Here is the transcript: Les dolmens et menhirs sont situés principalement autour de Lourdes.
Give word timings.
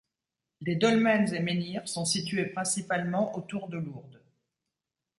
Les 0.61 0.75
dolmens 0.75 1.31
et 1.31 1.41
menhirs 1.41 1.87
sont 1.87 2.05
situés 2.05 2.47
principalement 2.47 3.37
autour 3.37 3.67
de 3.67 3.77
Lourdes. 3.77 4.23